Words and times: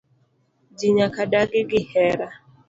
Ji 0.77 0.87
nyaka 0.97 1.21
dagi 1.31 1.61
gi 1.69 1.81
hera. 1.91 2.27